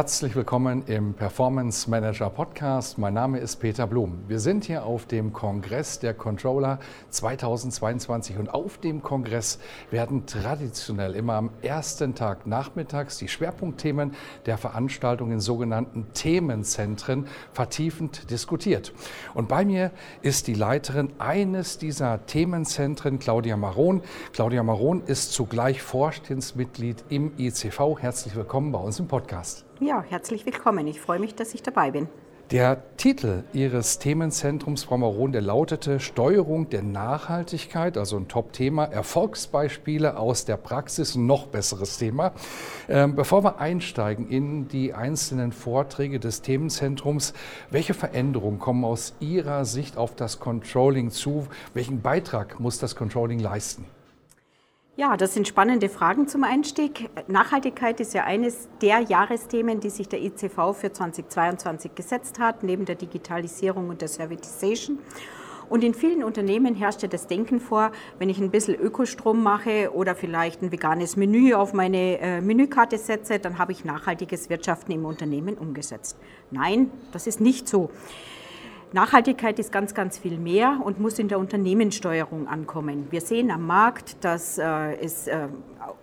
Herzlich 0.00 0.34
willkommen 0.34 0.84
im 0.86 1.12
Performance 1.12 1.90
Manager 1.90 2.30
Podcast. 2.30 2.96
Mein 2.96 3.12
Name 3.12 3.38
ist 3.38 3.56
Peter 3.56 3.86
Blum. 3.86 4.24
Wir 4.28 4.40
sind 4.40 4.64
hier 4.64 4.86
auf 4.86 5.04
dem 5.04 5.34
Kongress 5.34 5.98
der 5.98 6.14
Controller 6.14 6.78
2022 7.10 8.38
und 8.38 8.48
auf 8.48 8.78
dem 8.78 9.02
Kongress 9.02 9.58
werden 9.90 10.24
traditionell 10.24 11.14
immer 11.14 11.34
am 11.34 11.50
ersten 11.60 12.14
Tag 12.14 12.46
nachmittags 12.46 13.18
die 13.18 13.28
Schwerpunktthemen 13.28 14.14
der 14.46 14.56
Veranstaltung 14.56 15.32
in 15.32 15.40
sogenannten 15.40 16.06
Themenzentren 16.14 17.26
vertiefend 17.52 18.30
diskutiert. 18.30 18.94
Und 19.34 19.48
bei 19.48 19.66
mir 19.66 19.90
ist 20.22 20.46
die 20.46 20.54
Leiterin 20.54 21.12
eines 21.18 21.76
dieser 21.76 22.24
Themenzentren, 22.24 23.18
Claudia 23.18 23.58
Maron. 23.58 24.00
Claudia 24.32 24.62
Maron 24.62 25.02
ist 25.04 25.34
zugleich 25.34 25.82
Vorstandsmitglied 25.82 27.04
im 27.10 27.32
ICV. 27.36 27.98
Herzlich 27.98 28.34
willkommen 28.34 28.72
bei 28.72 28.78
uns 28.78 28.98
im 28.98 29.06
Podcast. 29.06 29.66
Ja, 29.82 30.04
herzlich 30.06 30.44
willkommen. 30.44 30.86
Ich 30.88 31.00
freue 31.00 31.18
mich, 31.18 31.34
dass 31.34 31.54
ich 31.54 31.62
dabei 31.62 31.90
bin. 31.90 32.06
Der 32.50 32.82
Titel 32.98 33.44
Ihres 33.54 33.98
Themenzentrums, 33.98 34.84
Frau 34.84 34.98
Maron, 34.98 35.32
der 35.32 35.40
lautete 35.40 36.00
Steuerung 36.00 36.68
der 36.68 36.82
Nachhaltigkeit, 36.82 37.96
also 37.96 38.18
ein 38.18 38.28
Top-Thema, 38.28 38.84
Erfolgsbeispiele 38.84 40.18
aus 40.18 40.44
der 40.44 40.58
Praxis, 40.58 41.14
ein 41.14 41.24
noch 41.24 41.46
besseres 41.46 41.96
Thema. 41.96 42.32
Ähm, 42.90 43.14
bevor 43.14 43.42
wir 43.42 43.58
einsteigen 43.58 44.28
in 44.28 44.68
die 44.68 44.92
einzelnen 44.92 45.50
Vorträge 45.50 46.20
des 46.20 46.42
Themenzentrums, 46.42 47.32
welche 47.70 47.94
Veränderungen 47.94 48.58
kommen 48.58 48.84
aus 48.84 49.14
Ihrer 49.20 49.64
Sicht 49.64 49.96
auf 49.96 50.14
das 50.14 50.40
Controlling 50.40 51.10
zu? 51.10 51.46
Welchen 51.72 52.02
Beitrag 52.02 52.60
muss 52.60 52.78
das 52.78 52.96
Controlling 52.96 53.38
leisten? 53.38 53.86
Ja, 55.00 55.16
das 55.16 55.32
sind 55.32 55.48
spannende 55.48 55.88
Fragen 55.88 56.28
zum 56.28 56.44
Einstieg. 56.44 57.08
Nachhaltigkeit 57.26 58.00
ist 58.00 58.12
ja 58.12 58.24
eines 58.24 58.68
der 58.82 59.00
Jahresthemen, 59.00 59.80
die 59.80 59.88
sich 59.88 60.10
der 60.10 60.20
ICV 60.20 60.74
für 60.74 60.92
2022 60.92 61.94
gesetzt 61.94 62.38
hat, 62.38 62.62
neben 62.62 62.84
der 62.84 62.96
Digitalisierung 62.96 63.88
und 63.88 64.02
der 64.02 64.08
Servitization. 64.08 64.98
Und 65.70 65.84
in 65.84 65.94
vielen 65.94 66.22
Unternehmen 66.22 66.74
herrscht 66.74 67.00
ja 67.00 67.08
das 67.08 67.26
Denken 67.26 67.60
vor, 67.60 67.92
wenn 68.18 68.28
ich 68.28 68.40
ein 68.40 68.50
bisschen 68.50 68.74
Ökostrom 68.74 69.42
mache 69.42 69.90
oder 69.94 70.14
vielleicht 70.14 70.60
ein 70.60 70.70
veganes 70.70 71.16
Menü 71.16 71.54
auf 71.54 71.72
meine 71.72 72.18
äh, 72.18 72.40
Menükarte 72.42 72.98
setze, 72.98 73.38
dann 73.38 73.58
habe 73.58 73.72
ich 73.72 73.86
nachhaltiges 73.86 74.50
Wirtschaften 74.50 74.92
im 74.92 75.06
Unternehmen 75.06 75.56
umgesetzt. 75.56 76.18
Nein, 76.50 76.90
das 77.10 77.26
ist 77.26 77.40
nicht 77.40 77.70
so. 77.70 77.88
Nachhaltigkeit 78.92 79.58
ist 79.58 79.70
ganz, 79.70 79.94
ganz 79.94 80.18
viel 80.18 80.38
mehr 80.38 80.80
und 80.84 80.98
muss 80.98 81.18
in 81.18 81.28
der 81.28 81.38
Unternehmenssteuerung 81.38 82.48
ankommen. 82.48 83.06
Wir 83.10 83.20
sehen 83.20 83.50
am 83.50 83.66
Markt, 83.66 84.24
dass 84.24 84.58
äh, 84.58 84.96
es 85.00 85.28
äh, 85.28 85.48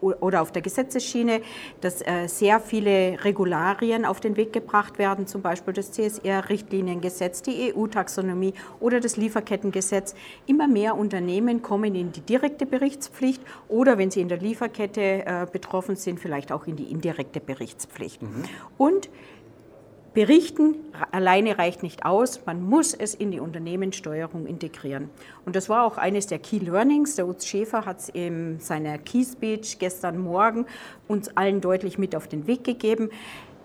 oder 0.01 0.41
auf 0.41 0.51
der 0.51 0.61
Gesetzesschiene, 0.61 1.41
dass 1.81 2.01
äh, 2.01 2.27
sehr 2.27 2.59
viele 2.59 3.23
Regularien 3.23 4.05
auf 4.05 4.19
den 4.19 4.37
Weg 4.37 4.53
gebracht 4.53 4.97
werden, 4.97 5.27
zum 5.27 5.41
Beispiel 5.41 5.73
das 5.73 5.91
CSR-Richtliniengesetz, 5.91 7.41
die 7.41 7.73
EU-Taxonomie 7.73 8.53
oder 8.79 8.99
das 8.99 9.17
Lieferkettengesetz. 9.17 10.15
Immer 10.45 10.67
mehr 10.67 10.97
Unternehmen 10.97 11.61
kommen 11.61 11.95
in 11.95 12.11
die 12.11 12.21
direkte 12.21 12.65
Berichtspflicht 12.65 13.41
oder 13.67 13.97
wenn 13.97 14.11
sie 14.11 14.21
in 14.21 14.29
der 14.29 14.39
Lieferkette 14.39 15.01
äh, 15.01 15.47
betroffen 15.51 15.95
sind, 15.95 16.19
vielleicht 16.19 16.51
auch 16.51 16.67
in 16.67 16.75
die 16.75 16.91
indirekte 16.91 17.39
Berichtspflicht. 17.39 18.21
Mhm. 18.21 18.43
Und 18.77 19.09
Berichten 20.17 20.73
alleine 21.11 21.59
reicht 21.59 21.83
nicht 21.83 22.03
aus, 22.03 22.41
man 22.47 22.63
muss 22.63 22.95
es 22.95 23.13
in 23.13 23.29
die 23.29 23.39
Unternehmenssteuerung 23.39 24.47
integrieren. 24.47 25.11
Und 25.45 25.55
das 25.55 25.69
war 25.69 25.85
auch 25.85 25.99
eines 25.99 26.25
der 26.25 26.39
Key 26.39 26.57
Learnings. 26.57 27.17
Der 27.17 27.27
Utz 27.27 27.45
Schäfer 27.45 27.85
hat 27.85 27.99
es 27.99 28.09
in 28.09 28.59
seiner 28.59 28.97
Key 28.97 29.23
Speech 29.23 29.77
gestern 29.77 30.17
Morgen 30.17 30.65
uns 31.07 31.37
allen 31.37 31.61
deutlich 31.61 31.99
mit 31.99 32.15
auf 32.15 32.27
den 32.27 32.47
Weg 32.47 32.63
gegeben. 32.63 33.11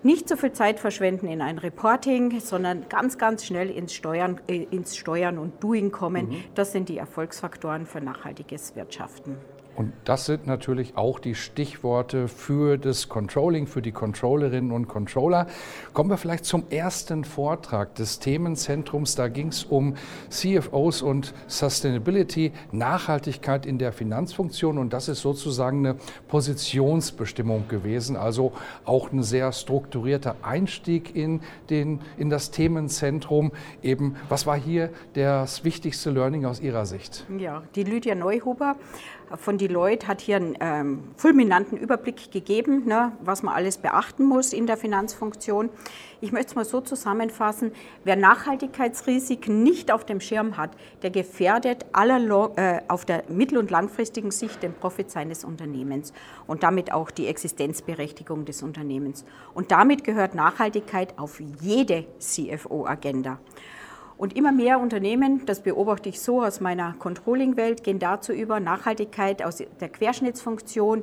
Nicht 0.02 0.28
so 0.28 0.36
viel 0.36 0.52
Zeit 0.52 0.78
verschwenden 0.78 1.26
in 1.26 1.40
ein 1.40 1.56
Reporting, 1.56 2.38
sondern 2.40 2.86
ganz, 2.90 3.16
ganz 3.16 3.46
schnell 3.46 3.70
ins 3.70 3.94
Steuern, 3.94 4.38
äh, 4.46 4.64
ins 4.70 4.94
Steuern 4.98 5.38
und 5.38 5.64
Doing 5.64 5.90
kommen. 5.90 6.28
Mhm. 6.28 6.44
Das 6.54 6.72
sind 6.72 6.90
die 6.90 6.98
Erfolgsfaktoren 6.98 7.86
für 7.86 8.02
nachhaltiges 8.02 8.76
Wirtschaften. 8.76 9.38
Und 9.74 9.92
das 10.04 10.26
sind 10.26 10.46
natürlich 10.46 10.96
auch 10.96 11.18
die 11.18 11.34
Stichworte 11.34 12.28
für 12.28 12.76
das 12.76 13.08
Controlling, 13.08 13.66
für 13.66 13.80
die 13.80 13.92
Controllerinnen 13.92 14.70
und 14.70 14.86
Controller. 14.86 15.46
Kommen 15.94 16.10
wir 16.10 16.18
vielleicht 16.18 16.44
zum 16.44 16.64
ersten 16.68 17.24
Vortrag 17.24 17.94
des 17.94 18.18
Themenzentrums. 18.18 19.14
Da 19.14 19.28
ging 19.28 19.48
es 19.48 19.64
um 19.64 19.94
CFOs 20.28 21.00
und 21.00 21.32
Sustainability, 21.46 22.52
Nachhaltigkeit 22.70 23.64
in 23.64 23.78
der 23.78 23.92
Finanzfunktion. 23.92 24.76
Und 24.76 24.92
das 24.92 25.08
ist 25.08 25.22
sozusagen 25.22 25.86
eine 25.86 25.96
Positionsbestimmung 26.28 27.66
gewesen, 27.68 28.16
also 28.16 28.52
auch 28.84 29.10
ein 29.10 29.22
sehr 29.22 29.52
strukturierter 29.52 30.36
Einstieg 30.42 31.16
in, 31.16 31.40
den, 31.70 32.00
in 32.18 32.28
das 32.28 32.50
Themenzentrum. 32.50 33.52
Eben, 33.82 34.16
was 34.28 34.46
war 34.46 34.56
hier 34.56 34.90
das 35.14 35.64
wichtigste 35.64 36.10
Learning 36.10 36.44
aus 36.44 36.60
Ihrer 36.60 36.84
Sicht? 36.84 37.24
Ja, 37.38 37.62
die 37.74 37.84
Lydia 37.84 38.14
Neuhuber 38.14 38.76
von 39.36 39.58
Deloitte 39.62 40.08
hat 40.08 40.20
hier 40.20 40.36
einen 40.36 40.56
ähm, 40.60 41.04
fulminanten 41.16 41.78
Überblick 41.78 42.32
gegeben, 42.32 42.84
ne, 42.86 43.12
was 43.20 43.44
man 43.44 43.54
alles 43.54 43.78
beachten 43.78 44.24
muss 44.24 44.52
in 44.52 44.66
der 44.66 44.76
Finanzfunktion. 44.76 45.70
Ich 46.20 46.32
möchte 46.32 46.48
es 46.48 46.54
mal 46.56 46.64
so 46.64 46.80
zusammenfassen, 46.80 47.70
wer 48.02 48.16
Nachhaltigkeitsrisiken 48.16 49.62
nicht 49.62 49.92
auf 49.92 50.04
dem 50.04 50.20
Schirm 50.20 50.56
hat, 50.56 50.72
der 51.02 51.10
gefährdet 51.10 51.86
aller, 51.92 52.50
äh, 52.56 52.80
auf 52.88 53.04
der 53.04 53.24
mittel- 53.28 53.58
und 53.58 53.70
langfristigen 53.70 54.32
Sicht 54.32 54.64
den 54.64 54.74
Profit 54.74 55.10
seines 55.12 55.44
Unternehmens 55.44 56.12
und 56.48 56.64
damit 56.64 56.92
auch 56.92 57.12
die 57.12 57.28
Existenzberechtigung 57.28 58.44
des 58.44 58.62
Unternehmens. 58.62 59.24
Und 59.54 59.70
damit 59.70 60.02
gehört 60.02 60.34
Nachhaltigkeit 60.34 61.18
auf 61.18 61.40
jede 61.60 62.04
CFO-Agenda. 62.18 63.38
Und 64.22 64.36
immer 64.36 64.52
mehr 64.52 64.78
Unternehmen, 64.78 65.46
das 65.46 65.64
beobachte 65.64 66.08
ich 66.08 66.20
so 66.20 66.44
aus 66.44 66.60
meiner 66.60 66.94
Controlling-Welt, 67.00 67.82
gehen 67.82 67.98
dazu 67.98 68.32
über, 68.32 68.60
Nachhaltigkeit 68.60 69.42
aus 69.42 69.64
der 69.80 69.88
Querschnittsfunktion 69.88 71.02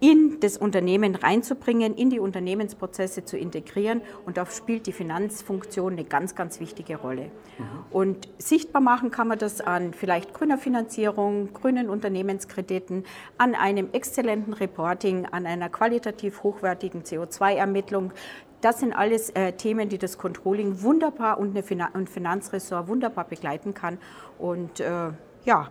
in 0.00 0.40
das 0.40 0.56
Unternehmen 0.56 1.14
reinzubringen, 1.14 1.94
in 1.94 2.10
die 2.10 2.18
Unternehmensprozesse 2.18 3.24
zu 3.24 3.38
integrieren. 3.38 4.00
Und 4.26 4.38
da 4.38 4.46
spielt 4.46 4.88
die 4.88 4.92
Finanzfunktion 4.92 5.92
eine 5.92 6.02
ganz, 6.02 6.34
ganz 6.34 6.58
wichtige 6.58 6.96
Rolle. 6.96 7.30
Mhm. 7.58 7.64
Und 7.92 8.28
sichtbar 8.38 8.82
machen 8.82 9.12
kann 9.12 9.28
man 9.28 9.38
das 9.38 9.60
an 9.60 9.92
vielleicht 9.92 10.34
grüner 10.34 10.58
Finanzierung, 10.58 11.52
grünen 11.52 11.88
Unternehmenskrediten, 11.88 13.04
an 13.38 13.54
einem 13.54 13.90
exzellenten 13.92 14.52
Reporting, 14.52 15.26
an 15.26 15.46
einer 15.46 15.68
qualitativ 15.68 16.42
hochwertigen 16.42 17.04
CO2-Ermittlung, 17.04 18.12
das 18.60 18.80
sind 18.80 18.92
alles 18.92 19.30
äh, 19.30 19.52
Themen, 19.52 19.88
die 19.88 19.98
das 19.98 20.18
Controlling 20.18 20.82
wunderbar 20.82 21.38
und 21.38 21.56
ein 21.56 22.06
Finanzressort 22.06 22.88
wunderbar 22.88 23.24
begleiten 23.24 23.74
kann. 23.74 23.98
Und 24.38 24.80
äh, 24.80 25.10
ja, 25.44 25.70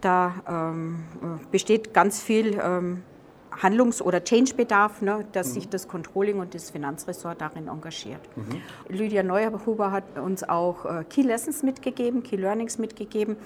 da 0.00 0.34
ähm, 0.48 1.04
äh, 1.22 1.46
besteht 1.50 1.94
ganz 1.94 2.20
viel 2.20 2.60
ähm, 2.62 3.02
Handlungs- 3.62 4.02
oder 4.02 4.22
Change-Bedarf, 4.22 5.00
ne, 5.02 5.24
dass 5.32 5.48
mhm. 5.48 5.52
sich 5.52 5.68
das 5.68 5.88
Controlling 5.88 6.40
und 6.40 6.54
das 6.54 6.70
Finanzressort 6.70 7.40
darin 7.40 7.68
engagiert. 7.68 8.20
Mhm. 8.36 8.62
Lydia 8.88 9.22
Neuhuber 9.22 9.92
hat 9.92 10.18
uns 10.18 10.42
auch 10.42 10.84
äh, 10.84 11.04
Key 11.04 11.22
Lessons 11.22 11.62
mitgegeben, 11.62 12.22
Key 12.22 12.36
Learnings 12.36 12.78
mitgegeben. 12.78 13.36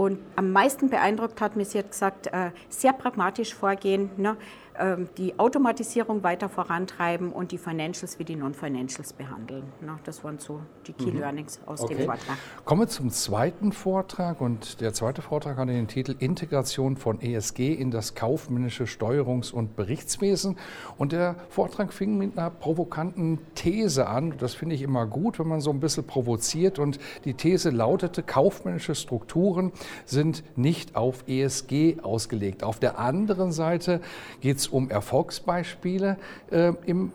Und 0.00 0.18
am 0.34 0.50
meisten 0.50 0.88
beeindruckt 0.88 1.42
hat 1.42 1.56
mir, 1.56 1.66
sie 1.66 1.76
hat 1.76 1.90
gesagt, 1.90 2.28
äh, 2.28 2.52
sehr 2.70 2.94
pragmatisch 2.94 3.54
vorgehen. 3.54 4.08
Ne, 4.16 4.38
ähm, 4.80 5.08
die 5.18 5.38
Automatisierung 5.38 6.22
weiter 6.22 6.48
vorantreiben 6.48 7.32
und 7.32 7.52
die 7.52 7.58
Financials 7.58 8.18
wie 8.18 8.24
die 8.24 8.36
Non-Financials 8.36 9.12
behandeln. 9.12 9.64
Das 10.04 10.24
waren 10.24 10.38
so 10.38 10.60
die 10.86 10.94
Key 10.94 11.10
mhm. 11.10 11.18
Learnings 11.18 11.60
aus 11.66 11.82
okay. 11.82 11.96
dem 11.96 12.06
Vortrag. 12.06 12.38
Kommen 12.64 12.80
wir 12.82 12.88
zum 12.88 13.10
zweiten 13.10 13.72
Vortrag 13.72 14.40
und 14.40 14.80
der 14.80 14.94
zweite 14.94 15.20
Vortrag 15.20 15.58
hat 15.58 15.68
den 15.68 15.86
Titel 15.86 16.14
Integration 16.18 16.96
von 16.96 17.20
ESG 17.20 17.74
in 17.74 17.90
das 17.90 18.14
kaufmännische 18.14 18.84
Steuerungs- 18.84 19.52
und 19.52 19.76
Berichtswesen. 19.76 20.56
Und 20.96 21.12
der 21.12 21.36
Vortrag 21.50 21.92
fing 21.92 22.16
mit 22.16 22.38
einer 22.38 22.48
provokanten 22.48 23.38
These 23.54 24.06
an. 24.06 24.34
Das 24.38 24.54
finde 24.54 24.76
ich 24.76 24.82
immer 24.82 25.04
gut, 25.06 25.38
wenn 25.38 25.48
man 25.48 25.60
so 25.60 25.70
ein 25.70 25.80
bisschen 25.80 26.06
provoziert. 26.06 26.78
Und 26.78 26.98
die 27.24 27.34
These 27.34 27.68
lautete, 27.68 28.22
kaufmännische 28.22 28.94
Strukturen 28.94 29.72
sind 30.04 30.42
nicht 30.56 30.96
auf 30.96 31.24
ESG 31.26 32.00
ausgelegt. 32.02 32.62
Auf 32.62 32.78
der 32.78 32.98
anderen 32.98 33.52
Seite 33.52 34.00
geht 34.40 34.58
es 34.58 34.68
um 34.68 34.90
Erfolgsbeispiele 34.90 36.16
äh, 36.50 36.72
im, 36.86 37.12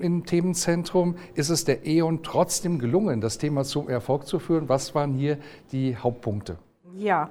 im 0.00 0.26
Themenzentrum. 0.26 1.16
Ist 1.34 1.50
es 1.50 1.64
der 1.64 1.86
E.ON 1.86 2.22
trotzdem 2.22 2.78
gelungen, 2.78 3.20
das 3.20 3.38
Thema 3.38 3.64
zum 3.64 3.88
Erfolg 3.88 4.26
zu 4.26 4.38
führen? 4.38 4.68
Was 4.68 4.94
waren 4.94 5.14
hier 5.14 5.38
die 5.72 5.96
Hauptpunkte? 5.96 6.58
Ja, 6.98 7.28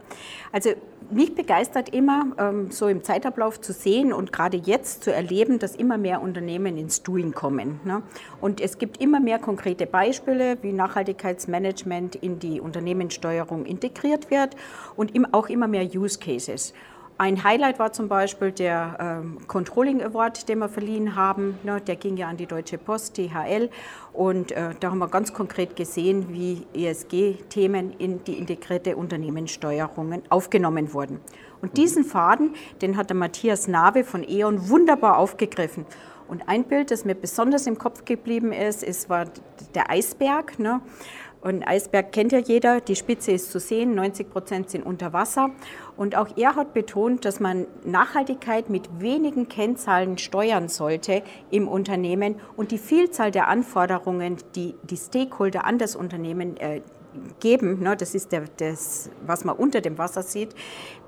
also 0.52 0.72
mich 1.10 1.34
begeistert 1.34 1.90
immer, 1.90 2.28
ähm, 2.38 2.72
so 2.72 2.88
im 2.88 3.04
Zeitablauf 3.04 3.60
zu 3.62 3.74
sehen 3.74 4.14
und 4.14 4.32
gerade 4.32 4.58
jetzt 4.58 5.04
zu 5.04 5.14
erleben, 5.14 5.60
dass 5.60 5.76
immer 5.76 5.98
mehr 5.98 6.22
Unternehmen 6.22 6.78
ins 6.78 7.04
Doing 7.04 7.32
kommen. 7.32 7.80
Ne? 7.84 8.04
Und 8.42 8.62
es 8.62 8.78
gibt 8.78 9.02
immer 9.02 9.20
mehr 9.20 9.40
konkrete 9.40 9.88
Beispiele, 9.88 10.58
wie 10.62 10.72
Nachhaltigkeitsmanagement 10.72 12.16
in 12.16 12.40
die 12.40 12.60
Unternehmenssteuerung 12.60 13.66
integriert 13.66 14.30
wird 14.30 14.56
und 14.96 15.14
auch 15.34 15.50
immer 15.50 15.68
mehr 15.68 15.86
Use 15.86 16.20
Cases. 16.20 16.74
Ein 17.18 17.46
Highlight 17.46 17.80
war 17.80 17.94
zum 17.94 18.10
Beispiel 18.10 18.52
der 18.52 18.98
ähm, 19.00 19.38
Controlling 19.48 20.02
Award, 20.04 20.50
den 20.50 20.60
wir 20.60 20.68
verliehen 20.68 21.16
haben. 21.16 21.58
Ne, 21.64 21.80
der 21.80 21.96
ging 21.96 22.18
ja 22.18 22.28
an 22.28 22.36
die 22.36 22.46
Deutsche 22.46 22.78
Post, 22.78 23.18
DHL. 23.18 23.70
Und 24.12 24.52
äh, 24.52 24.72
da 24.78 24.92
haben 24.92 24.98
wir 24.98 25.08
ganz 25.08 25.32
konkret 25.32 25.78
gesehen, 25.78 26.28
wie 26.34 26.68
ESG-Themen 26.74 27.94
in 28.00 28.22
die 28.26 28.34
integrierte 28.34 28.98
Unternehmenssteuerung 28.98 30.24
aufgenommen 30.28 30.94
wurden. 30.94 31.22
Und 31.62 31.78
diesen 31.78 32.04
Faden, 32.04 32.54
den 32.82 32.98
hat 32.98 33.10
der 33.10 33.16
Matthias 33.16 33.70
Nave 33.70 34.04
von 34.04 34.28
E.ON 34.28 34.70
wunderbar 34.70 35.18
aufgegriffen. 35.18 35.86
Und 36.28 36.50
ein 36.50 36.66
Bild, 36.66 36.92
das 36.92 37.06
mir 37.06 37.16
besonders 37.16 37.66
im 37.66 37.78
Kopf 37.78 38.04
geblieben 38.04 38.52
ist, 38.52 38.84
ist 38.84 39.10
war 39.10 39.26
der 39.74 39.90
Eisberg. 39.90 40.60
Ne? 40.60 40.82
Und 41.46 41.62
Eisberg 41.62 42.12
kennt 42.12 42.32
ja 42.32 42.40
jeder, 42.40 42.82
die 42.82 42.96
Spitze 42.96 43.32
ist 43.32 43.52
zu 43.52 43.60
sehen, 43.60 43.94
90 43.94 44.32
Prozent 44.32 44.72
sind 44.72 44.84
unter 44.84 45.14
Wasser. 45.14 45.52
Und 45.96 46.18
auch 46.18 46.36
er 46.38 46.56
hat 46.56 46.74
betont, 46.74 47.24
dass 47.24 47.40
man 47.40 47.68
Nachhaltigkeit 47.84 48.72
mit 48.72 49.00
wenigen 49.00 49.48
Kennzahlen 49.48 50.18
steuern 50.18 50.70
sollte 50.70 51.22
im 51.52 51.68
Unternehmen 51.68 52.38
und 52.58 52.72
die 52.72 52.80
Vielzahl 52.80 53.30
der 53.30 53.48
Anforderungen, 53.48 54.38
die 54.56 54.74
die 54.82 54.98
Stakeholder 54.98 55.66
an 55.66 55.78
das 55.78 55.96
Unternehmen 55.96 56.58
äh, 56.58 56.82
geben, 57.40 57.80
ne, 57.80 57.96
das 57.96 58.16
ist 58.16 58.32
der, 58.32 58.46
das, 58.58 59.12
was 59.26 59.46
man 59.46 59.56
unter 59.56 59.82
dem 59.82 60.00
Wasser 60.00 60.24
sieht, 60.24 60.56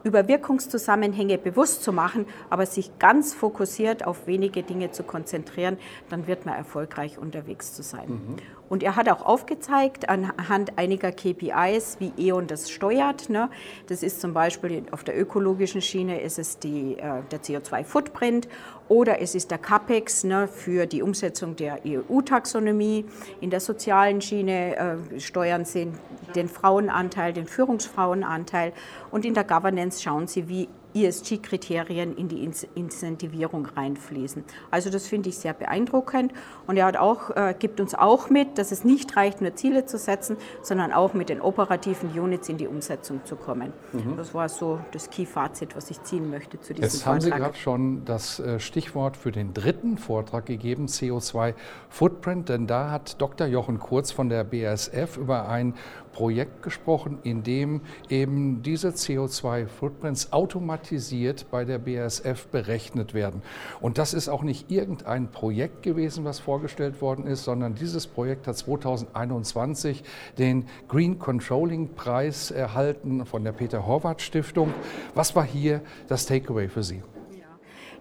über 0.04 0.28
Wirkungszusammenhänge 0.28 1.40
bewusst 1.40 1.84
zu 1.84 1.92
machen, 1.92 2.28
aber 2.50 2.66
sich 2.66 2.98
ganz 3.00 3.34
fokussiert 3.34 4.06
auf 4.06 4.28
wenige 4.28 4.64
Dinge 4.64 4.92
zu 4.92 5.04
konzentrieren, 5.04 5.78
dann 6.10 6.28
wird 6.28 6.46
man 6.46 6.56
erfolgreich 6.56 7.18
unterwegs 7.18 7.74
zu 7.74 7.84
sein. 7.84 8.10
Mhm. 8.10 8.36
Und 8.70 8.84
er 8.84 8.96
hat 8.96 9.10
auch 9.10 9.26
aufgezeigt 9.26 10.10
anhand 10.10 10.78
einiger 10.78 11.12
KPIs, 11.12 11.98
wie 12.00 12.12
E.ON 12.18 12.48
das 12.48 12.70
steuert. 12.70 13.30
Ne? 13.30 13.50
Das 13.88 14.04
ist 14.04 14.22
zum 14.22 14.34
Beispiel 14.34 14.84
auf 14.92 15.04
der 15.04 15.20
ökologischen 15.20 15.82
Schiene 15.82 16.20
ist 16.22 16.40
es 16.40 16.60
die, 16.60 16.98
äh, 16.98 17.22
der 17.32 17.42
CO2-Footprint 17.42 18.48
oder 18.90 19.22
es 19.22 19.36
ist 19.36 19.52
der 19.52 19.58
CAPEX 19.58 20.24
ne, 20.24 20.48
für 20.48 20.86
die 20.86 21.02
Umsetzung 21.02 21.56
der 21.56 21.80
EU-Taxonomie. 21.86 23.06
In 23.42 23.50
der 23.50 23.60
sozialen 23.60 24.22
Schiene 24.22 24.76
äh, 24.78 25.20
steuern 25.20 25.66
sie 25.66 25.92
den 26.36 26.48
Frauenanteil, 26.48 27.34
den 27.34 27.48
Führungsfrauenanteil 27.48 28.74
und 29.12 29.26
in 29.26 29.34
der 29.34 29.44
Governance 29.44 30.02
schauen 30.02 30.28
sie, 30.28 30.48
wie 30.48 30.70
ESG-Kriterien 31.06 32.16
in 32.16 32.28
die 32.28 32.50
Incentivierung 32.76 33.66
reinfließen. 33.66 34.44
Also 34.72 34.90
das 34.90 35.08
finde 35.08 35.30
ich 35.30 35.38
sehr 35.38 35.54
beeindruckend 35.54 36.34
und 36.66 36.78
er 36.78 36.86
hat 36.86 36.98
auch, 36.98 37.30
äh, 37.36 37.56
gibt 37.58 37.80
uns 37.80 37.96
auch 37.96 38.30
mit, 38.30 38.58
dass 38.58 38.72
es 38.72 38.84
nicht 38.84 39.16
reicht, 39.16 39.42
nur 39.42 39.56
Ziele 39.56 39.86
zu 39.86 39.98
setzen, 39.98 40.38
sondern 40.62 40.92
auch 40.94 41.14
mit 41.14 41.30
den 41.30 41.42
operativen 41.42 42.10
Units 42.10 42.50
in 42.50 42.58
die 42.58 42.68
Umsetzung 42.68 43.22
zu 43.26 43.36
kommen. 43.36 43.74
Mhm. 43.94 44.18
Das 44.18 44.34
war 44.34 44.50
so 44.50 44.80
das 44.92 45.10
Key-Fazit, 45.10 45.76
was 45.76 45.90
ich 45.90 46.02
ziehen 46.04 46.30
möchte 46.30 46.60
zu 46.60 46.74
diesem 46.74 46.84
Jetzt 46.84 47.04
Vortrag. 47.04 47.14
haben 47.14 47.22
Sie 47.22 47.32
gerade 47.32 47.58
schon 47.58 48.06
das 48.06 48.40
äh, 48.40 48.60
Stichwort 48.60 49.18
für 49.18 49.32
den 49.32 49.54
dritten 49.54 49.98
Vortrag 49.98 50.46
gegeben, 50.46 50.88
CO2-Footprint, 50.88 52.50
denn 52.50 52.68
da 52.68 52.92
hat 52.92 53.22
Dr. 53.22 53.48
Jochen 53.48 53.80
Kurz 53.80 54.12
von 54.12 54.30
der 54.30 54.44
BASF 54.44 55.18
über 55.18 55.48
ein 55.48 55.74
Projekt 56.18 56.64
gesprochen, 56.64 57.20
in 57.22 57.44
dem 57.44 57.82
eben 58.10 58.64
diese 58.64 58.90
CO2-Footprints 58.90 60.34
automatisiert 60.34 61.46
bei 61.52 61.64
der 61.64 61.78
BASF 61.78 62.48
berechnet 62.48 63.14
werden. 63.14 63.44
Und 63.82 64.00
das 64.00 64.16
ist 64.16 64.28
auch 64.28 64.42
nicht 64.42 64.72
irgendein 64.72 65.30
Projekt 65.30 65.84
gewesen, 65.84 66.26
was 66.26 66.40
vorgestellt 66.40 67.02
worden 67.02 67.28
ist, 67.28 67.44
sondern 67.44 67.76
dieses 67.76 68.08
Projekt 68.08 68.48
hat 68.48 68.58
2021 68.58 70.04
den 70.40 70.66
Green 70.88 71.20
Controlling 71.20 71.94
Preis 71.94 72.50
erhalten 72.50 73.28
von 73.28 73.44
der 73.44 73.52
Peter 73.52 73.86
Horvath 73.86 74.24
Stiftung. 74.24 74.74
Was 75.14 75.36
war 75.36 75.46
hier 75.46 75.82
das 76.08 76.26
Takeaway 76.26 76.68
für 76.68 76.82
Sie? 76.82 77.04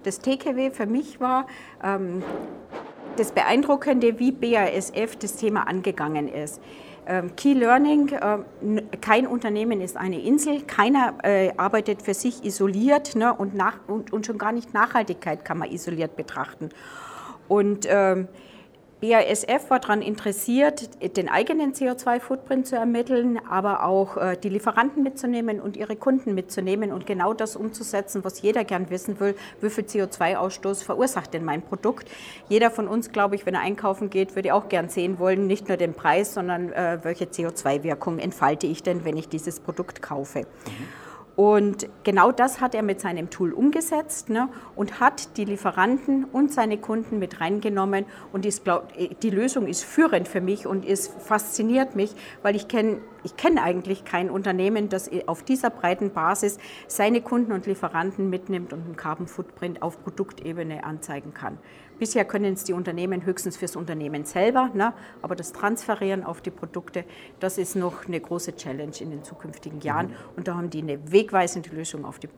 Das 0.05 0.21
Takeaway 0.21 0.71
für 0.71 0.87
mich 0.87 1.21
war, 1.21 1.47
ähm, 1.85 2.23
das 3.19 3.33
Beeindruckende, 3.33 4.19
wie 4.19 4.33
BASF 4.33 5.17
das 5.17 5.37
Thema 5.37 5.69
angegangen 5.69 6.29
ist. 6.29 6.63
Ähm, 7.07 7.37
Key 7.37 7.53
Learning, 7.53 8.11
ähm, 8.21 8.81
kein 9.01 9.27
Unternehmen 9.27 9.81
ist 9.81 9.97
eine 9.97 10.21
Insel, 10.21 10.63
keiner 10.63 11.15
äh, 11.23 11.53
arbeitet 11.57 12.03
für 12.03 12.15
sich 12.15 12.45
isoliert 12.45 13.15
ne, 13.15 13.33
und, 13.33 13.55
nach, 13.55 13.79
und, 13.87 14.13
und, 14.13 14.27
schon 14.27 14.39
gar 14.39 14.53
nicht 14.53 14.75
Nachhaltigkeit 14.75 15.45
kann 15.45 15.59
man 15.59 15.71
isoliert 15.71 16.17
betrachten. 16.17 16.71
Und 17.47 17.87
ähm, 17.89 18.27
BASF 19.01 19.69
war 19.69 19.79
daran 19.79 20.01
interessiert, 20.01 20.89
den 21.17 21.29
eigenen 21.29 21.75
CO2-Footprint 21.75 22.67
zu 22.67 22.77
ermitteln, 22.77 23.39
aber 23.49 23.85
auch 23.85 24.17
äh, 24.17 24.37
die 24.37 24.49
Lieferanten 24.49 25.03
mitzunehmen 25.03 25.61
und 25.61 25.77
ihre 25.77 25.97
Kunden 25.97 26.35
mitzunehmen 26.35 26.93
und 26.93 27.07
genau 27.07 27.35
das 27.35 27.57
umzusetzen, 27.57 28.25
was 28.25 28.41
jeder 28.41 28.65
gern 28.65 28.89
wissen 28.89 29.21
will, 29.21 29.35
wie 29.61 29.69
viel 29.69 29.85
CO2-Ausstoß 29.85 30.83
verursacht 30.83 31.35
denn 31.35 31.45
mein 31.45 31.61
Produkt. 31.61 32.11
Jeder 32.49 32.71
von 32.71 32.89
uns, 32.89 33.13
glaube 33.13 33.35
ich, 33.35 33.45
wenn 33.45 33.55
er 33.55 33.61
einkaufen 33.61 34.09
geht, 34.09 34.35
würde 34.35 34.55
auch 34.55 34.69
gern 34.69 34.89
sehen 34.89 35.19
wollen, 35.19 35.47
nicht 35.47 35.69
nur 35.69 35.77
den 35.77 35.93
Preis, 35.93 36.33
sondern 36.33 36.73
äh, 36.73 36.99
welche 37.03 37.27
CO2-Wirkung 37.27 38.19
entfalte 38.19 38.67
ich 38.67 38.83
denn, 38.83 39.05
wenn 39.05 39.19
ich 39.19 39.29
dieses 39.29 39.61
Produkt 39.61 40.01
kaufe. 40.01 40.41
Mhm. 40.41 41.06
Und 41.37 41.87
genau 42.03 42.33
das 42.33 42.63
hat 42.63 42.75
er 42.75 42.83
mit 42.83 42.99
seinem 42.99 43.29
Tool 43.29 43.53
umgesetzt 43.53 44.31
ne, 44.31 44.49
und 44.75 45.01
hat 45.01 45.37
die 45.37 45.45
Lieferanten 45.45 46.25
und 46.25 46.51
seine 46.51 46.79
Kunden 46.79 47.19
mit 47.19 47.43
reingenommen. 47.43 48.07
Und 48.33 48.47
ist, 48.47 48.65
glaub, 48.65 48.91
die 49.21 49.31
Lösung 49.31 49.67
ist 49.67 49.85
führend 49.85 50.29
für 50.29 50.41
mich 50.41 50.67
und 50.67 50.87
ist, 50.87 51.13
fasziniert 51.21 51.95
mich, 51.95 52.15
weil 52.43 52.57
ich 52.57 52.69
kenne 52.69 53.01
ich 53.23 53.37
kenn 53.37 53.59
eigentlich 53.59 54.05
kein 54.05 54.31
Unternehmen, 54.31 54.89
das 54.89 55.11
auf 55.27 55.43
dieser 55.43 55.69
breiten 55.69 56.13
Basis 56.13 56.59
seine 56.87 57.21
Kunden 57.21 57.51
und 57.51 57.67
Lieferanten 57.67 58.31
mitnimmt 58.31 58.73
und 58.73 58.85
einen 58.85 58.97
Carbon 58.97 59.27
Footprint 59.27 59.83
auf 59.83 60.01
Produktebene 60.01 60.85
anzeigen 60.85 61.35
kann. 61.35 61.59
Bisher 61.99 62.25
können 62.25 62.55
es 62.55 62.65
die 62.65 62.73
Unternehmen 62.73 63.25
höchstens 63.25 63.57
fürs 63.57 63.77
Unternehmen 63.77 64.25
selber, 64.25 64.71
ne? 64.75 64.93
aber 65.23 65.35
das 65.37 65.53
Transferieren 65.53 66.25
auf 66.25 66.41
die 66.41 66.51
Produkte, 66.51 67.05
das 67.41 67.59
ist 67.59 67.77
noch 67.77 68.07
eine 68.07 68.21
große 68.21 68.57
Challenge 68.57 68.97
in 69.01 69.11
den 69.11 69.25
zukünftigen 69.25 69.81
Jahren. 69.81 70.09
Mhm. 70.09 70.15
Und 70.37 70.49
da 70.49 70.57
haben 70.57 70.71
die 70.71 70.83
eine 70.83 71.11
wegweisende 71.11 71.71
Lösung 71.71 72.05
auf 72.05 72.19
die 72.19 72.29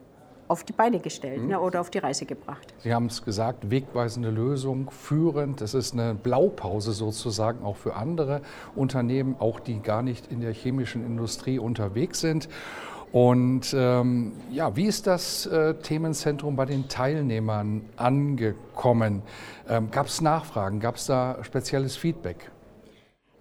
auf 0.49 0.63
die 0.63 0.73
Beine 0.73 0.99
gestellt 0.99 1.43
mhm. 1.43 1.49
ne, 1.49 1.59
oder 1.59 1.79
auf 1.79 1.91
die 1.91 1.99
Reise 1.99 2.25
gebracht. 2.25 2.73
Sie 2.79 2.93
haben 2.93 3.05
es 3.05 3.23
gesagt, 3.23 3.69
wegweisende 3.69 4.31
Lösung, 4.31 4.89
führend. 4.89 5.61
Das 5.61 5.75
ist 5.75 5.93
eine 5.93 6.15
Blaupause 6.15 6.91
sozusagen 6.91 7.63
auch 7.63 7.77
für 7.77 7.95
andere 7.95 8.41
Unternehmen, 8.75 9.35
auch 9.37 9.59
die 9.59 9.79
gar 9.79 10.01
nicht 10.01 10.31
in 10.31 10.41
der 10.41 10.51
chemischen 10.51 11.05
Industrie 11.05 11.59
unterwegs 11.59 12.19
sind. 12.19 12.49
Und 13.11 13.73
ähm, 13.75 14.33
ja, 14.51 14.75
wie 14.75 14.85
ist 14.85 15.07
das 15.07 15.47
äh, 15.47 15.73
Themenzentrum 15.75 16.55
bei 16.55 16.65
den 16.65 16.87
Teilnehmern 16.87 17.81
angekommen? 17.95 19.23
Ähm, 19.67 19.89
Gab 19.89 20.07
es 20.07 20.21
Nachfragen? 20.21 20.79
Gab 20.79 20.95
es 20.95 21.07
da 21.07 21.37
spezielles 21.43 21.97
Feedback? 21.97 22.51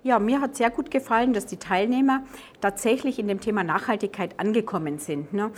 Ja, 0.05 0.21
mir 0.21 0.41
hat 0.41 0.55
sehr 0.55 0.71
gut 0.71 0.93
gefallen, 0.93 1.33
dass 1.33 1.47
die 1.47 1.57
Teilnehmer 1.57 2.23
tatsächlich 2.61 3.19
in 3.19 3.27
dem 3.27 3.41
Thema 3.41 3.65
Nachhaltigkeit 3.65 4.39
angekommen 4.39 5.01
sind. 5.01 5.33
Ne? 5.33 5.51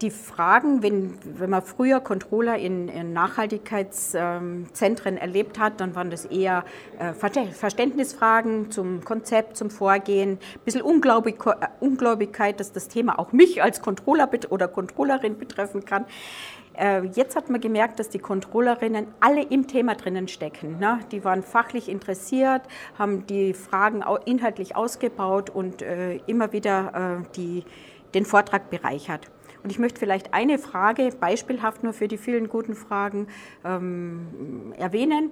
Die 0.00 0.10
Fragen, 0.10 0.82
wenn, 0.82 1.18
wenn 1.24 1.50
man 1.50 1.60
früher 1.60 2.00
Controller 2.00 2.56
in, 2.56 2.88
in 2.88 3.12
Nachhaltigkeitszentren 3.12 5.18
erlebt 5.18 5.58
hat, 5.58 5.78
dann 5.78 5.94
waren 5.94 6.08
das 6.08 6.24
eher 6.24 6.64
äh, 6.98 7.12
Verständnisfragen 7.12 8.70
zum 8.70 9.04
Konzept, 9.04 9.58
zum 9.58 9.68
Vorgehen, 9.68 10.32
ein 10.32 10.60
bisschen 10.64 10.80
Ungläubig, 10.80 11.36
äh, 11.44 11.66
Ungläubigkeit, 11.80 12.60
dass 12.60 12.72
das 12.72 12.88
Thema 12.88 13.18
auch 13.18 13.32
mich 13.32 13.62
als 13.62 13.82
Controller 13.82 14.26
oder 14.48 14.68
Controllerin 14.68 15.36
betreffen 15.36 15.84
kann. 15.84 16.06
Äh, 16.74 17.06
jetzt 17.14 17.36
hat 17.36 17.50
man 17.50 17.60
gemerkt, 17.60 17.98
dass 17.98 18.08
die 18.08 18.18
Controllerinnen 18.18 19.06
alle 19.20 19.42
im 19.42 19.66
Thema 19.66 19.94
drinnen 19.94 20.28
stecken. 20.28 20.78
Ne? 20.78 21.00
Die 21.10 21.24
waren 21.24 21.42
fachlich 21.42 21.88
interessiert, 21.88 22.62
haben 22.98 23.26
die 23.26 23.54
Fragen 23.54 24.02
inhaltlich 24.24 24.76
ausgebaut 24.76 25.50
und 25.50 25.82
äh, 25.82 26.16
immer 26.26 26.52
wieder 26.52 27.20
äh, 27.20 27.32
die, 27.36 27.64
den 28.14 28.24
Vortrag 28.24 28.70
bereichert. 28.70 29.30
Und 29.62 29.70
ich 29.70 29.78
möchte 29.78 30.00
vielleicht 30.00 30.34
eine 30.34 30.58
Frage, 30.58 31.10
beispielhaft 31.18 31.84
nur 31.84 31.92
für 31.92 32.08
die 32.08 32.18
vielen 32.18 32.48
guten 32.48 32.74
Fragen, 32.74 33.28
ähm, 33.64 34.72
erwähnen. 34.76 35.30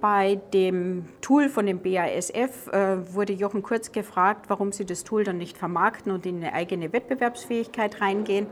Bei 0.00 0.36
dem 0.54 1.04
Tool 1.20 1.50
von 1.50 1.66
dem 1.66 1.80
BASF 1.80 2.68
äh, 2.68 3.14
wurde 3.14 3.34
Jochen 3.34 3.62
Kurz 3.62 3.92
gefragt, 3.92 4.46
warum 4.48 4.72
sie 4.72 4.86
das 4.86 5.04
Tool 5.04 5.24
dann 5.24 5.36
nicht 5.36 5.58
vermarkten 5.58 6.10
und 6.10 6.24
in 6.24 6.36
eine 6.36 6.54
eigene 6.54 6.94
Wettbewerbsfähigkeit 6.94 8.00
reingehen. 8.00 8.46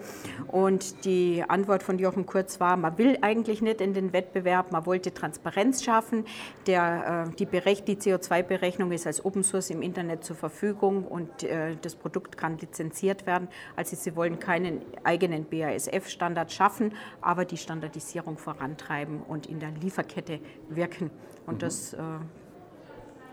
Und 0.46 1.06
die 1.06 1.42
Antwort 1.48 1.82
von 1.82 1.98
Jochen 1.98 2.26
Kurz 2.26 2.60
war, 2.60 2.76
man 2.76 2.98
will 2.98 3.16
eigentlich 3.22 3.62
nicht 3.62 3.80
in 3.80 3.94
den 3.94 4.12
Wettbewerb, 4.12 4.72
man 4.72 4.84
wollte 4.84 5.14
Transparenz 5.14 5.82
schaffen. 5.82 6.26
Der, 6.66 7.26
äh, 7.30 7.36
die, 7.36 7.46
die 7.46 7.96
CO2-Berechnung 7.96 8.92
ist 8.92 9.06
als 9.06 9.24
Open 9.24 9.42
Source 9.42 9.70
im 9.70 9.80
Internet 9.80 10.24
zur 10.24 10.36
Verfügung 10.36 11.04
und 11.04 11.44
äh, 11.44 11.76
das 11.80 11.94
Produkt 11.94 12.36
kann 12.36 12.58
lizenziert 12.58 13.26
werden. 13.26 13.48
Also 13.74 13.96
sie 13.96 14.14
wollen 14.16 14.38
keinen 14.38 14.82
eigenen 15.02 15.46
BASF-Standard 15.46 16.52
schaffen, 16.52 16.92
aber 17.22 17.46
die 17.46 17.56
Standardisierung 17.56 18.36
vorantreiben 18.36 19.22
und 19.22 19.46
in 19.46 19.60
der 19.60 19.70
Lieferkette 19.70 20.40
wirken. 20.68 21.10
Und 21.48 21.54
mhm. 21.54 21.58
das 21.58 21.94
äh, 21.94 22.02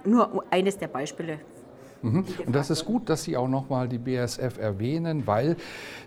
nur 0.05 0.43
eines 0.50 0.77
der 0.77 0.88
Beispiele 0.88 1.39
Mhm. 2.01 2.25
Und 2.45 2.55
das 2.55 2.69
ist 2.69 2.85
gut, 2.85 3.09
dass 3.09 3.23
Sie 3.23 3.37
auch 3.37 3.47
nochmal 3.47 3.87
die 3.87 3.97
BASF 3.97 4.57
erwähnen, 4.59 5.27
weil 5.27 5.57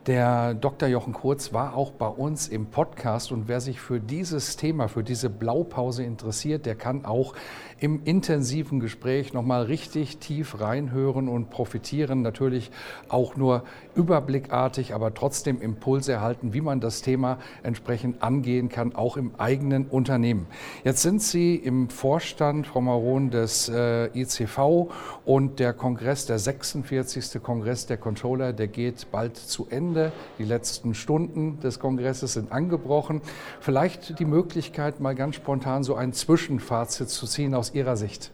der 0.07 0.54
Dr. 0.54 0.88
Jochen 0.88 1.12
Kurz 1.12 1.52
war 1.52 1.76
auch 1.76 1.90
bei 1.92 2.07
uns 2.07 2.49
im 2.49 2.66
Podcast 2.66 3.33
und 3.33 3.49
wer 3.49 3.61
sich 3.61 3.80
für 3.80 4.00
dieses 4.00 4.57
Thema, 4.57 4.88
für 4.88 5.02
diese 5.02 5.28
Blaupause 5.28 6.04
interessiert, 6.04 6.66
der 6.66 6.76
kann 6.76 7.04
auch 7.04 7.35
im 7.80 8.02
intensiven 8.04 8.80
Gespräch 8.80 9.33
nochmal 9.33 9.64
richtig 9.64 10.18
tief 10.18 10.61
reinhören 10.61 11.28
und 11.28 11.50
profitieren. 11.50 12.23
Natürlich 12.23 12.71
auch 13.09 13.37
nur 13.37 13.62
überblickartig, 13.95 14.95
aber 14.95 15.14
trotzdem 15.14 15.61
Impulse 15.61 16.12
erhalten, 16.12 16.52
wie 16.54 16.61
man 16.61 16.80
das 16.80 17.02
Thema 17.02 17.38
entsprechend 17.62 18.23
angehen 18.23 18.68
kann, 18.68 18.95
auch 18.95 19.16
im 19.16 19.33
eigenen 19.38 19.87
Unternehmen. 19.87 20.47
Jetzt 20.85 21.02
sind 21.02 21.23
Sie 21.23 21.54
im 21.54 21.88
Vorstand, 21.88 22.66
Frau 22.66 22.80
Maron, 22.80 23.30
des 23.30 23.68
äh, 23.68 24.07
ICV 24.18 24.90
und 25.25 25.61
der 25.61 25.73
Kongress, 25.78 26.26
der 26.26 26.38
46. 26.38 27.42
Kongress 27.42 27.87
der 27.87 27.97
Controller, 27.97 28.52
der 28.52 28.68
geht 28.68 29.11
bald 29.11 29.37
zu 29.37 29.66
Ende. 29.70 30.12
Die 30.38 30.44
letzten 30.44 30.94
Stunden 30.94 31.61
des 31.61 31.78
Kongresses 31.78 32.35
sind 32.35 32.52
angebrochen. 32.52 33.23
Vielleicht 33.61 34.18
die 34.18 34.25
Möglichkeit, 34.25 35.00
mal 35.00 35.14
ganz 35.14 35.37
spontan 35.37 35.85
so 35.85 35.94
ein 35.94 36.12
Zwischenfazit 36.12 37.08
zu 37.08 37.26
ziehen 37.26 37.54
aus 37.54 37.73
Ihrer 37.73 37.97
Sicht. 37.97 38.32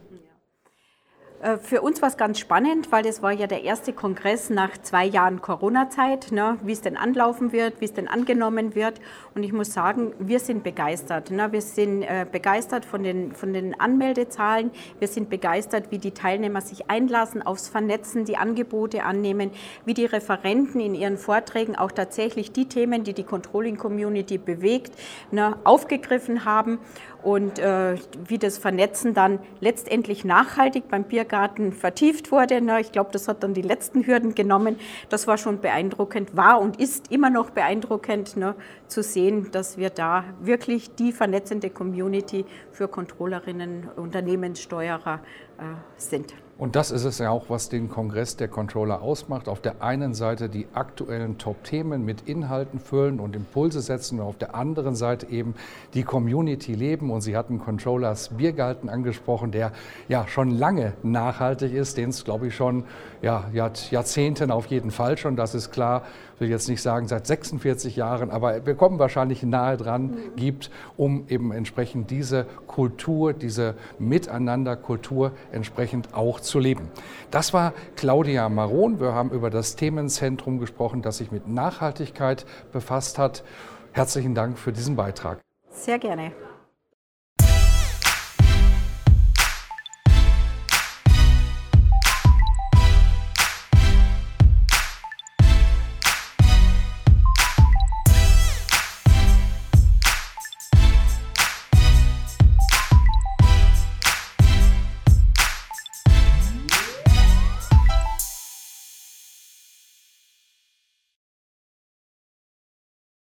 Äh, 1.44 1.58
für 1.58 1.82
uns 1.82 2.00
war 2.00 2.08
es 2.08 2.16
ganz 2.16 2.38
spannend, 2.38 2.90
weil 2.90 3.02
das 3.02 3.22
war 3.22 3.32
ja 3.32 3.46
der 3.46 3.62
erste 3.64 3.92
Kongress 3.92 4.48
nach 4.50 4.70
zwei 4.78 5.04
Jahren 5.04 5.42
Corona-Zeit, 5.42 6.32
ne, 6.32 6.56
wie 6.62 6.72
es 6.72 6.80
denn 6.80 6.96
anlaufen 6.96 7.52
wird, 7.52 7.80
wie 7.80 7.84
es 7.84 7.92
denn 7.92 8.08
angenommen 8.08 8.74
wird. 8.74 9.00
Und 9.34 9.42
ich 9.42 9.52
muss 9.52 9.72
sagen, 9.72 10.14
wir 10.18 10.40
sind 10.40 10.64
begeistert. 10.64 11.30
Ne. 11.30 11.52
Wir 11.52 11.60
sind 11.60 12.02
äh, 12.02 12.26
begeistert 12.30 12.84
von 12.86 13.02
den, 13.02 13.32
von 13.32 13.52
den 13.52 13.78
Anmeldezahlen. 13.78 14.70
Wir 14.98 15.08
sind 15.08 15.28
begeistert, 15.28 15.90
wie 15.90 15.98
die 15.98 16.12
Teilnehmer 16.12 16.62
sich 16.62 16.90
einlassen 16.90 17.42
aufs 17.42 17.68
Vernetzen, 17.68 18.24
die 18.24 18.38
Angebote 18.38 19.04
annehmen, 19.04 19.50
wie 19.84 19.94
die 19.94 20.06
Referenten 20.06 20.80
in 20.80 20.94
ihren 20.94 21.18
Vorträgen 21.18 21.76
auch 21.76 21.92
tatsächlich 21.92 22.52
die 22.52 22.68
Themen, 22.68 23.04
die 23.04 23.12
die 23.12 23.24
Controlling-Community 23.24 24.38
bewegt, 24.38 24.92
ne, 25.30 25.56
aufgegriffen 25.64 26.46
haben 26.46 26.78
und 27.25 27.59
äh, 27.59 27.97
wie 28.28 28.38
das 28.38 28.59
Vernetzen 28.59 29.14
dann 29.14 29.38
letztendlich 29.61 30.25
nachhaltig 30.25 30.88
beim 30.88 31.04
Biergarten 31.04 31.73
vertieft 31.73 32.31
wurde. 32.31 32.61
Na, 32.61 32.81
ich 32.81 32.93
glaube, 32.93 33.11
das 33.12 33.28
hat 33.28 33.43
dann 33.43 33.54
die 33.54 33.62
letzten 33.62 34.07
Hürden 34.07 34.35
genommen. 34.35 34.76
Das 35.09 35.26
war 35.26 35.38
schon 35.38 35.61
beeindruckend, 35.61 36.37
war 36.37 36.61
und 36.61 36.78
ist 36.78 37.11
immer 37.11 37.31
noch 37.31 37.50
beeindruckend 37.50 38.37
ne, 38.37 38.54
zu 38.88 39.02
sehen, 39.02 39.50
dass 39.52 39.78
wir 39.78 39.90
da 39.90 40.25
wirklich 40.40 40.95
die 40.95 41.12
vernetzende 41.12 41.71
Community 41.71 42.45
für 42.73 42.88
Controllerinnen, 42.88 43.88
Unternehmenssteuerer 43.97 45.21
äh, 45.59 45.62
sind. 45.97 46.35
Und 46.56 46.76
das 46.76 46.92
ist 46.92 47.04
es 47.04 47.18
ja 47.18 47.30
auch, 47.30 47.46
was 47.49 47.68
den 47.68 47.88
Kongress 47.88 48.37
der 48.37 48.46
Controller 48.46 49.02
ausmacht. 49.02 49.49
Auf 49.49 49.61
der 49.61 49.82
einen 49.82 50.14
Seite 50.14 50.49
die 50.49 50.66
aktuellen 50.73 51.37
Top-Themen 51.37 52.04
mit 52.04 52.28
Inhalten 52.28 52.78
füllen 52.78 53.18
und 53.18 53.34
Impulse 53.34 53.80
setzen 53.80 54.20
und 54.20 54.26
auf 54.26 54.38
der 54.38 54.54
anderen 54.54 54.94
Seite 54.94 55.26
eben 55.26 55.54
die 55.94 56.04
Community 56.04 56.75
leben. 56.75 57.11
Und 57.11 57.23
Sie 57.23 57.37
hatten 57.37 57.58
Controllers 57.58 58.28
Biergarten 58.37 58.88
angesprochen, 58.88 59.50
der 59.50 59.73
ja 60.08 60.28
schon 60.28 60.50
lange 60.50 60.92
nachhaltig 61.02 61.73
ist, 61.73 61.96
den 61.96 62.11
es, 62.11 62.25
glaube 62.25 62.46
ich, 62.46 62.54
schon 62.54 62.84
ja, 63.25 63.44
Jahrzehnten 63.52 64.50
auf 64.50 64.66
jeden 64.66 64.90
Fall 64.90 65.16
schon, 65.16 65.34
das 65.34 65.54
ist 65.54 65.73
klar, 65.73 66.02
ich 66.34 66.40
will 66.40 66.50
jetzt 66.50 66.68
nicht 66.68 66.82
sagen 66.82 67.08
seit 67.08 67.26
46 67.26 67.96
Jahren, 67.96 68.30
aber 68.30 68.66
wir 68.66 68.75
kommen 68.75 68.99
wahrscheinlich 68.99 69.42
nahe 69.44 69.76
dran, 69.76 70.16
gibt, 70.37 70.70
um 70.96 71.25
eben 71.28 71.52
entsprechend 71.52 72.11
diese 72.11 72.44
Kultur, 72.66 73.32
diese 73.32 73.75
Miteinanderkultur 73.99 75.32
entsprechend 75.52 76.12
auch 76.12 76.40
zu 76.44 76.58
leben. 76.58 76.90
Das 77.30 77.52
war 77.52 77.72
Claudia 77.96 78.48
Maron. 78.48 79.00
Wir 79.00 79.14
haben 79.14 79.30
über 79.30 79.50
das 79.50 79.76
Themenzentrum 79.76 80.58
gesprochen, 80.58 81.02
das 81.02 81.18
sich 81.18 81.32
mit 81.32 81.48
Nachhaltigkeit 81.48 82.46
befasst 82.72 83.18
hat. 83.18 83.44
Herzlichen 83.92 84.34
Dank 84.34 84.58
für 84.58 84.72
diesen 84.72 84.96
Beitrag. 84.96 85.40
Sehr 85.70 85.98
gerne. 85.98 86.32